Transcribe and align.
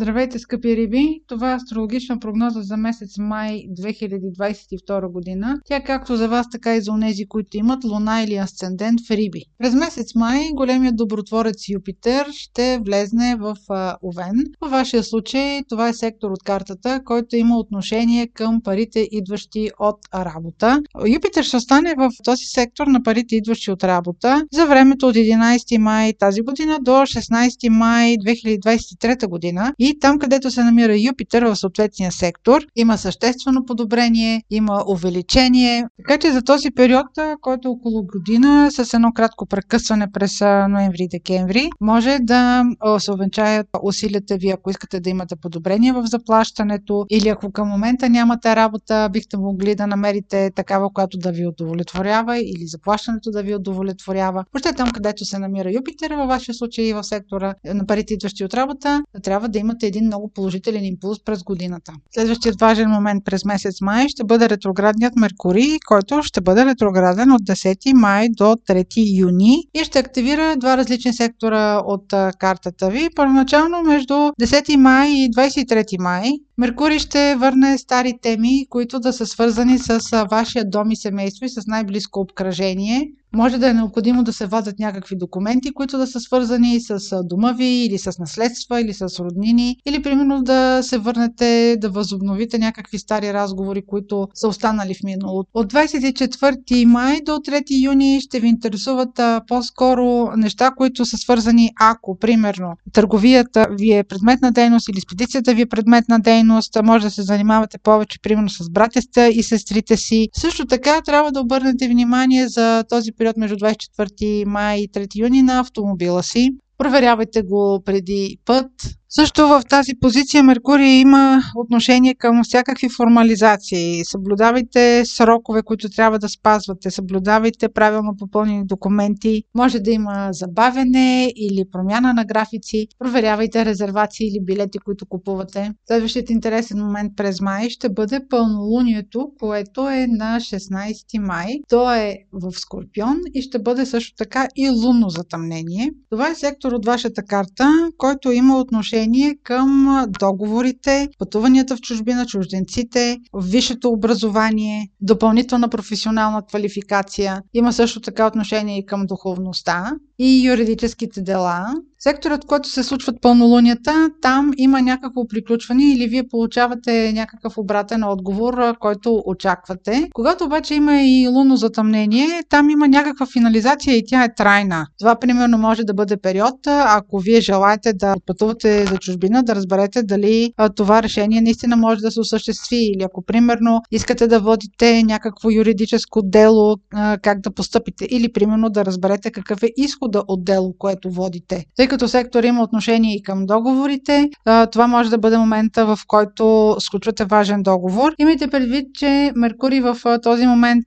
Здравейте, 0.00 0.38
скъпи 0.38 0.76
риби! 0.76 1.20
Това 1.26 1.52
е 1.52 1.54
астрологична 1.54 2.18
прогноза 2.18 2.62
за 2.62 2.76
месец 2.76 3.18
май 3.18 3.64
2022 3.78 5.12
година. 5.12 5.56
Тя 5.64 5.80
както 5.80 6.16
за 6.16 6.28
вас, 6.28 6.46
така 6.52 6.76
и 6.76 6.80
за 6.80 6.92
онези, 6.92 7.26
които 7.26 7.56
имат 7.56 7.84
луна 7.84 8.22
или 8.22 8.34
асцендент 8.34 9.00
в 9.08 9.10
риби. 9.10 9.42
През 9.58 9.74
месец 9.74 10.14
май 10.14 10.48
големият 10.52 10.96
добротворец 10.96 11.68
Юпитер 11.68 12.26
ще 12.30 12.80
влезне 12.86 13.36
в 13.40 13.56
Овен. 14.04 14.44
В 14.60 14.70
вашия 14.70 15.02
случай 15.02 15.62
това 15.68 15.88
е 15.88 15.94
сектор 15.94 16.30
от 16.30 16.42
картата, 16.42 17.00
който 17.04 17.36
има 17.36 17.58
отношение 17.58 18.26
към 18.26 18.60
парите, 18.64 19.08
идващи 19.10 19.70
от 19.78 19.98
работа. 20.14 20.82
Юпитер 21.08 21.42
ще 21.42 21.56
остане 21.56 21.94
в 21.98 22.10
този 22.24 22.44
сектор 22.44 22.86
на 22.86 23.02
парите, 23.02 23.36
идващи 23.36 23.70
от 23.70 23.84
работа 23.84 24.44
за 24.52 24.66
времето 24.66 25.06
от 25.06 25.14
11 25.14 25.78
май 25.78 26.12
тази 26.18 26.40
година 26.40 26.78
до 26.82 26.90
16 26.90 27.68
май 27.68 28.16
2023 28.16 29.28
година 29.28 29.72
и 29.78 29.87
там, 30.00 30.18
където 30.18 30.50
се 30.50 30.64
намира 30.64 30.98
Юпитер 30.98 31.42
в 31.42 31.56
съответния 31.56 32.12
сектор, 32.12 32.62
има 32.76 32.98
съществено 32.98 33.64
подобрение, 33.64 34.42
има 34.50 34.84
увеличение. 34.88 35.84
Така 35.96 36.18
че 36.18 36.32
за 36.32 36.42
този 36.42 36.70
период, 36.70 37.06
който 37.40 37.68
е 37.68 37.70
около 37.70 38.02
година, 38.02 38.70
с 38.70 38.94
едно 38.94 39.12
кратко 39.12 39.46
прекъсване 39.46 40.12
през 40.12 40.40
ноември 40.68 41.02
и 41.02 41.08
декември, 41.08 41.70
може 41.80 42.18
да 42.20 42.64
се 42.98 43.12
увенчаят 43.12 43.66
усилията 43.82 44.36
ви, 44.36 44.50
ако 44.50 44.70
искате 44.70 45.00
да 45.00 45.10
имате 45.10 45.36
подобрение 45.36 45.92
в 45.92 46.06
заплащането 46.06 47.06
или 47.10 47.28
ако 47.28 47.52
към 47.52 47.68
момента 47.68 48.08
нямате 48.08 48.56
работа, 48.56 49.08
бихте 49.12 49.36
могли 49.36 49.74
да 49.74 49.86
намерите 49.86 50.50
такава, 50.54 50.92
която 50.92 51.18
да 51.18 51.32
ви 51.32 51.46
удовлетворява 51.46 52.38
или 52.38 52.66
заплащането 52.66 53.30
да 53.30 53.42
ви 53.42 53.54
удовлетворява. 53.54 54.44
Въобще 54.52 54.72
там, 54.72 54.90
където 54.90 55.24
се 55.24 55.38
намира 55.38 55.72
Юпитер, 55.72 56.10
във 56.10 56.28
вашия 56.28 56.54
случай 56.54 56.84
и 56.84 56.92
в 56.92 57.04
сектора 57.04 57.54
на 57.74 57.86
парите, 57.86 58.14
идващи 58.14 58.44
от 58.44 58.54
работа, 58.54 59.02
трябва 59.22 59.48
да 59.48 59.58
имате 59.58 59.77
един 59.86 60.04
много 60.04 60.30
положителен 60.34 60.84
импулс 60.84 61.24
през 61.24 61.42
годината. 61.42 61.92
Следващият 62.14 62.60
важен 62.60 62.90
момент 62.90 63.24
през 63.24 63.44
месец 63.44 63.80
май 63.80 64.08
ще 64.08 64.24
бъде 64.24 64.48
ретроградният 64.48 65.16
Меркурий, 65.16 65.78
който 65.86 66.22
ще 66.22 66.40
бъде 66.40 66.64
ретрограден 66.64 67.32
от 67.32 67.42
10 67.42 67.92
май 67.92 68.28
до 68.28 68.44
3 68.44 69.18
юни 69.18 69.56
и 69.74 69.84
ще 69.84 69.98
активира 69.98 70.56
два 70.56 70.76
различни 70.76 71.12
сектора 71.12 71.82
от 71.86 72.14
картата 72.38 72.90
ви. 72.90 73.08
Първоначално 73.16 73.82
между 73.82 74.14
10 74.14 74.76
май 74.76 75.08
и 75.08 75.30
23 75.30 76.02
май 76.02 76.32
Меркурий 76.58 76.98
ще 76.98 77.36
върне 77.36 77.78
стари 77.78 78.14
теми, 78.22 78.66
които 78.70 79.00
да 79.00 79.12
са 79.12 79.26
свързани 79.26 79.78
с 79.78 80.26
вашия 80.30 80.70
дом 80.70 80.90
и 80.90 80.96
семейство 80.96 81.44
и 81.44 81.48
с 81.48 81.66
най-близко 81.66 82.20
обкръжение. 82.20 83.10
Може 83.38 83.58
да 83.58 83.70
е 83.70 83.74
необходимо 83.74 84.22
да 84.22 84.32
се 84.32 84.46
вадят 84.46 84.78
някакви 84.78 85.16
документи, 85.16 85.72
които 85.72 85.98
да 85.98 86.06
са 86.06 86.20
свързани 86.20 86.80
с 86.80 87.22
дома 87.24 87.52
ви 87.52 87.66
или 87.66 87.98
с 87.98 88.18
наследства 88.18 88.80
или 88.80 88.94
с 88.94 89.00
роднини, 89.20 89.76
или 89.86 90.02
примерно 90.02 90.42
да 90.42 90.82
се 90.82 90.98
върнете 90.98 91.76
да 91.80 91.90
възобновите 91.90 92.58
някакви 92.58 92.98
стари 92.98 93.32
разговори, 93.32 93.82
които 93.86 94.28
са 94.34 94.48
останали 94.48 94.94
в 94.94 95.02
миналото. 95.04 95.50
От 95.54 95.72
24 95.72 96.84
май 96.84 97.20
до 97.26 97.32
3 97.32 97.84
юни 97.84 98.20
ще 98.20 98.40
ви 98.40 98.48
интересуват 98.48 99.20
по-скоро 99.48 100.30
неща, 100.36 100.70
които 100.76 101.04
са 101.04 101.16
свързани, 101.16 101.70
ако, 101.80 102.18
примерно, 102.18 102.72
търговията 102.92 103.66
ви 103.78 103.92
е 103.92 104.04
предметна 104.04 104.52
дейност 104.52 104.88
или 104.88 105.00
спедицията 105.00 105.54
ви 105.54 105.60
е 105.60 105.66
предметна 105.66 106.20
дейност, 106.20 106.78
може 106.84 107.04
да 107.04 107.10
се 107.10 107.22
занимавате 107.22 107.78
повече, 107.78 108.18
примерно, 108.22 108.48
с 108.48 108.70
братята 108.70 109.28
и 109.28 109.42
сестрите 109.42 109.96
си. 109.96 110.28
Също 110.36 110.66
така 110.66 111.00
трябва 111.06 111.32
да 111.32 111.40
обърнете 111.40 111.88
внимание 111.88 112.48
за 112.48 112.84
този 112.88 113.12
период 113.12 113.27
между 113.36 113.56
24 113.56 114.44
май 114.44 114.78
и 114.78 114.88
3 114.88 115.16
юни 115.16 115.42
на 115.42 115.60
автомобила 115.60 116.22
си. 116.22 116.50
Проверявайте 116.78 117.42
го 117.42 117.82
преди 117.84 118.38
път, 118.44 118.70
също 119.08 119.48
в 119.48 119.62
тази 119.68 119.92
позиция 120.00 120.42
Меркурий 120.42 121.00
има 121.00 121.40
отношение 121.56 122.14
към 122.14 122.40
всякакви 122.44 122.88
формализации. 122.96 124.04
Съблюдавайте 124.04 125.02
срокове, 125.06 125.62
които 125.62 125.88
трябва 125.90 126.18
да 126.18 126.28
спазвате. 126.28 126.90
Съблюдавайте 126.90 127.68
правилно 127.68 128.14
попълнени 128.18 128.66
документи. 128.66 129.42
Може 129.54 129.78
да 129.78 129.90
има 129.90 130.28
забавене 130.32 131.32
или 131.36 131.64
промяна 131.72 132.14
на 132.14 132.24
графици. 132.24 132.86
Проверявайте 132.98 133.64
резервации 133.64 134.26
или 134.26 134.44
билети, 134.44 134.78
които 134.78 135.06
купувате. 135.06 135.72
Следващият 135.86 136.30
интересен 136.30 136.78
момент 136.78 137.12
през 137.16 137.40
май 137.40 137.70
ще 137.70 137.88
бъде 137.88 138.20
пълнолунието, 138.30 139.30
което 139.38 139.88
е 139.88 140.06
на 140.06 140.40
16 140.40 141.18
май. 141.18 141.54
То 141.68 141.94
е 141.94 142.16
в 142.32 142.52
Скорпион 142.52 143.16
и 143.34 143.42
ще 143.42 143.58
бъде 143.58 143.86
също 143.86 144.14
така 144.16 144.48
и 144.56 144.70
лунно 144.70 145.08
затъмнение. 145.08 145.90
Това 146.10 146.30
е 146.30 146.34
сектор 146.34 146.72
от 146.72 146.86
вашата 146.86 147.22
карта, 147.22 147.90
който 147.96 148.32
има 148.32 148.58
отношение 148.58 148.97
отношение 148.98 149.36
към 149.42 150.04
договорите, 150.08 151.08
пътуванията 151.18 151.76
в 151.76 151.80
чужбина, 151.80 152.26
чужденците, 152.26 153.18
висшето 153.34 153.88
образование, 153.90 154.88
допълнителна 155.00 155.68
професионална 155.68 156.42
квалификация. 156.42 157.42
Има 157.54 157.72
също 157.72 158.00
така 158.00 158.26
отношение 158.26 158.78
и 158.78 158.86
към 158.86 159.06
духовността 159.06 159.92
и 160.18 160.48
юридическите 160.48 161.22
дела. 161.22 161.66
Секторът, 162.00 162.44
в 162.44 162.46
който 162.46 162.68
се 162.68 162.82
случват 162.82 163.20
пълнолунията, 163.20 164.10
там 164.22 164.52
има 164.56 164.82
някакво 164.82 165.28
приключване 165.28 165.92
или 165.92 166.06
вие 166.06 166.28
получавате 166.28 167.12
някакъв 167.12 167.58
обратен 167.58 168.04
отговор, 168.04 168.74
който 168.80 169.22
очаквате. 169.26 170.08
Когато 170.14 170.44
обаче 170.44 170.74
има 170.74 171.02
и 171.02 171.28
лунно 171.28 171.56
затъмнение, 171.56 172.42
там 172.48 172.70
има 172.70 172.88
някаква 172.88 173.26
финализация 173.26 173.96
и 173.96 174.04
тя 174.06 174.24
е 174.24 174.34
трайна. 174.34 174.86
Това 174.98 175.18
примерно 175.18 175.58
може 175.58 175.84
да 175.84 175.94
бъде 175.94 176.16
период, 176.16 176.54
ако 176.66 177.18
вие 177.18 177.40
желаете 177.40 177.92
да 177.92 178.14
пътувате 178.26 178.86
за 178.86 178.96
чужбина, 178.96 179.42
да 179.42 179.54
разберете 179.54 180.02
дали 180.02 180.52
това 180.76 181.02
решение 181.02 181.40
наистина 181.40 181.76
може 181.76 182.00
да 182.00 182.10
се 182.10 182.20
осъществи 182.20 182.76
или 182.76 183.02
ако 183.02 183.22
примерно 183.22 183.80
искате 183.90 184.26
да 184.26 184.40
водите 184.40 185.02
някакво 185.02 185.50
юридическо 185.50 186.22
дело, 186.24 186.76
как 187.22 187.40
да 187.40 187.50
постъпите 187.50 188.06
или 188.10 188.32
примерно 188.32 188.70
да 188.70 188.84
разберете 188.84 189.30
какъв 189.30 189.62
е 189.62 189.72
изхода 190.08 190.24
от 190.28 190.44
дело, 190.44 190.74
което 190.78 191.10
водите. 191.10 191.64
Тъй 191.76 191.88
като 191.88 192.08
сектор 192.08 192.44
има 192.44 192.62
отношение 192.62 193.14
и 193.14 193.22
към 193.22 193.46
договорите, 193.46 194.30
това 194.72 194.86
може 194.86 195.10
да 195.10 195.18
бъде 195.18 195.38
момента, 195.38 195.86
в 195.86 195.98
който 196.06 196.76
сключвате 196.80 197.24
важен 197.24 197.62
договор. 197.62 198.14
Имайте 198.18 198.48
предвид, 198.48 198.86
че 198.94 199.32
Меркурий 199.36 199.80
в 199.80 199.96
този 200.22 200.46
момент 200.46 200.84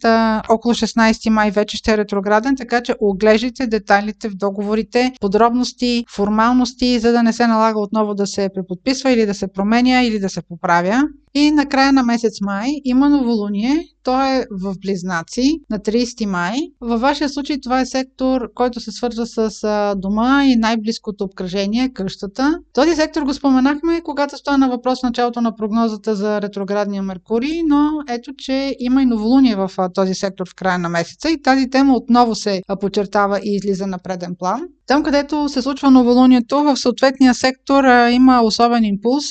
около 0.49 0.73
16 0.73 1.29
май 1.29 1.51
вече 1.51 1.77
ще 1.77 1.91
е 1.91 1.97
ретрограден, 1.97 2.55
така 2.55 2.81
че 2.81 2.95
оглеждайте 2.99 3.67
детайлите 3.67 4.29
в 4.29 4.35
договорите, 4.35 5.11
подробности, 5.21 6.05
формалности, 6.15 6.99
за 6.99 7.11
да 7.11 7.23
не 7.23 7.33
се 7.33 7.47
налага 7.47 7.79
отново 7.79 8.13
да 8.13 8.27
се 8.27 8.49
преподписва 8.55 9.11
или 9.11 9.25
да 9.25 9.33
се 9.33 9.47
променя 9.47 10.03
или 10.03 10.19
да 10.19 10.29
се 10.29 10.41
поправя. 10.41 11.03
И 11.33 11.51
на 11.51 11.65
края 11.65 11.93
на 11.93 12.03
месец 12.03 12.41
май 12.41 12.69
има 12.85 13.09
новолуние. 13.09 13.85
То 14.03 14.21
е 14.21 14.45
в 14.51 14.75
Близнаци 14.81 15.59
на 15.69 15.79
30 15.79 16.25
май. 16.25 16.57
Във 16.81 17.01
вашия 17.01 17.29
случай 17.29 17.61
това 17.61 17.81
е 17.81 17.85
сектор, 17.85 18.49
който 18.55 18.79
се 18.79 18.91
свързва 18.91 19.25
с 19.27 19.51
дома 19.97 20.45
и 20.45 20.55
най-близкото 20.55 21.23
обкръжение, 21.23 21.89
къщата. 21.93 22.59
Този 22.73 22.95
сектор 22.95 23.21
го 23.21 23.33
споменахме, 23.33 24.01
когато 24.01 24.37
стоя 24.37 24.57
на 24.57 24.69
въпрос 24.69 24.99
в 24.99 25.03
началото 25.03 25.41
на 25.41 25.55
прогнозата 25.55 26.15
за 26.15 26.41
ретроградния 26.41 27.03
Меркурий, 27.03 27.61
но 27.67 27.89
ето, 28.09 28.31
че 28.37 28.75
има 28.79 29.01
и 29.01 29.05
новолуние 29.05 29.55
в 29.55 29.71
този 29.93 30.13
сектор 30.13 30.49
в 30.49 30.55
края 30.55 30.79
на 30.79 30.89
месеца 30.89 31.29
и 31.29 31.41
тази 31.41 31.69
тема 31.69 31.95
отново 31.95 32.35
се 32.35 32.61
подчертава 32.79 33.39
и 33.39 33.55
излиза 33.55 33.87
на 33.87 33.99
преден 33.99 34.35
план. 34.39 34.61
Там, 34.87 35.03
където 35.03 35.49
се 35.49 35.61
случва 35.61 35.91
новолунието, 35.91 36.63
в 36.63 36.77
съответния 36.77 37.33
сектор 37.33 37.83
има 38.11 38.41
особен 38.41 38.83
импулс, 38.83 39.25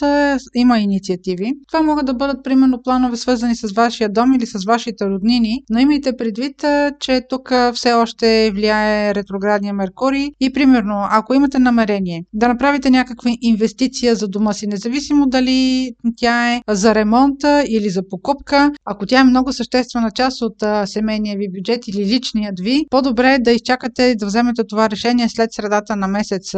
има 0.54 0.78
инициативи. 0.78 1.52
Това 1.68 1.82
могат 1.90 2.06
да 2.06 2.14
бъдат 2.14 2.44
примерно 2.44 2.82
планове 2.82 3.16
свързани 3.16 3.56
с 3.56 3.72
вашия 3.72 4.08
дом 4.08 4.32
или 4.34 4.46
с 4.46 4.64
вашите 4.64 5.06
роднини, 5.06 5.62
но 5.70 5.78
имайте 5.78 6.16
предвид, 6.16 6.64
че 7.00 7.22
тук 7.28 7.52
все 7.74 7.92
още 7.92 8.50
влияе 8.54 9.14
ретроградния 9.14 9.74
Меркурий 9.74 10.28
и 10.40 10.52
примерно, 10.52 11.06
ако 11.10 11.34
имате 11.34 11.58
намерение 11.58 12.24
да 12.32 12.48
направите 12.48 12.90
някаква 12.90 13.30
инвестиция 13.42 14.14
за 14.14 14.28
дома 14.28 14.52
си, 14.52 14.66
независимо 14.66 15.26
дали 15.26 15.90
тя 16.16 16.54
е 16.54 16.60
за 16.68 16.94
ремонта 16.94 17.64
или 17.68 17.90
за 17.90 18.02
покупка, 18.08 18.72
ако 18.84 19.06
тя 19.06 19.20
е 19.20 19.24
много 19.24 19.52
съществена 19.52 20.10
част 20.10 20.42
от 20.42 20.54
семейния 20.84 21.36
ви 21.38 21.48
бюджет 21.58 21.88
или 21.88 22.04
личният 22.04 22.60
ви, 22.60 22.84
по-добре 22.90 23.34
е 23.34 23.38
да 23.38 23.52
изчакате 23.52 24.14
да 24.18 24.26
вземете 24.26 24.62
това 24.68 24.90
решение 24.90 25.28
след 25.28 25.52
средата 25.52 25.96
на 25.96 26.08
месец 26.08 26.54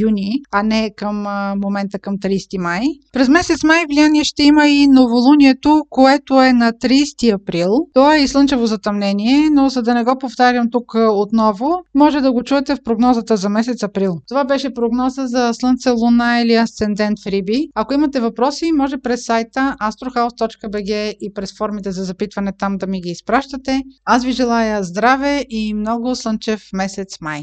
юни, 0.00 0.40
а 0.52 0.62
не 0.62 0.90
към 0.96 1.16
момента 1.64 1.98
към 1.98 2.18
30 2.18 2.58
май. 2.58 2.82
През 3.12 3.28
месец 3.28 3.62
май 3.64 3.84
влияние 3.90 4.24
ще 4.24 4.42
има 4.42 4.68
и 4.82 4.86
новолунието, 4.86 5.82
което 5.90 6.42
е 6.42 6.52
на 6.52 6.72
30 6.72 7.34
април. 7.34 7.68
То 7.94 8.12
е 8.12 8.18
и 8.18 8.28
слънчево 8.28 8.66
затъмнение, 8.66 9.50
но 9.50 9.68
за 9.68 9.82
да 9.82 9.94
не 9.94 10.04
го 10.04 10.18
повтарям 10.18 10.70
тук 10.70 10.92
отново, 10.94 11.84
може 11.94 12.20
да 12.20 12.32
го 12.32 12.42
чуете 12.42 12.74
в 12.74 12.82
прогнозата 12.84 13.36
за 13.36 13.48
месец 13.48 13.82
април. 13.82 14.12
Това 14.28 14.44
беше 14.44 14.74
прогноза 14.74 15.26
за 15.26 15.50
Слънце, 15.52 15.90
Луна 15.90 16.40
или 16.40 16.54
Асцендент 16.54 17.18
в 17.24 17.26
Риби. 17.26 17.68
Ако 17.74 17.94
имате 17.94 18.20
въпроси, 18.20 18.72
може 18.72 18.96
през 18.98 19.24
сайта 19.24 19.76
astrohouse.bg 19.82 21.14
и 21.20 21.32
през 21.34 21.56
формите 21.58 21.92
за 21.92 22.04
запитване 22.04 22.52
там 22.58 22.76
да 22.76 22.86
ми 22.86 23.00
ги 23.00 23.10
изпращате. 23.10 23.82
Аз 24.04 24.24
ви 24.24 24.32
желая 24.32 24.84
здраве 24.84 25.44
и 25.48 25.74
много 25.74 26.14
слънчев 26.14 26.60
месец 26.72 27.20
май. 27.20 27.42